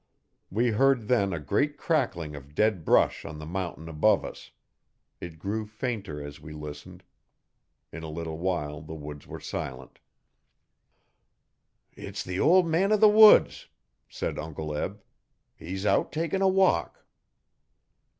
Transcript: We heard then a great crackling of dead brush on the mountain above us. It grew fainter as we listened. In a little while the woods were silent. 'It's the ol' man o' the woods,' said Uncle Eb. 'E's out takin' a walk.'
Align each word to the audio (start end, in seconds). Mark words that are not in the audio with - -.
We 0.49 0.71
heard 0.71 1.07
then 1.07 1.31
a 1.31 1.39
great 1.39 1.77
crackling 1.77 2.35
of 2.35 2.55
dead 2.55 2.83
brush 2.83 3.23
on 3.23 3.37
the 3.37 3.45
mountain 3.45 3.87
above 3.87 4.25
us. 4.25 4.49
It 5.19 5.37
grew 5.37 5.67
fainter 5.67 6.25
as 6.25 6.41
we 6.41 6.53
listened. 6.53 7.03
In 7.91 8.01
a 8.01 8.09
little 8.09 8.39
while 8.39 8.81
the 8.81 8.95
woods 8.95 9.27
were 9.27 9.39
silent. 9.39 9.99
'It's 11.93 12.23
the 12.23 12.39
ol' 12.39 12.63
man 12.63 12.91
o' 12.91 12.97
the 12.97 13.07
woods,' 13.09 13.67
said 14.09 14.39
Uncle 14.39 14.75
Eb. 14.75 15.03
'E's 15.59 15.85
out 15.85 16.11
takin' 16.11 16.41
a 16.41 16.47
walk.' 16.47 17.05